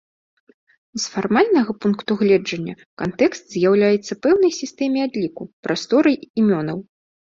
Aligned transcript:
З 1.01 1.11
фармальнага 1.15 1.71
пункту 1.83 2.11
гледжання 2.23 2.73
кантэкст 3.01 3.43
з'яўляецца 3.57 4.13
пэўнай 4.27 4.51
сістэме 4.61 4.99
адліку, 5.07 5.43
прасторай 5.69 6.15
імёнаў. 6.43 6.77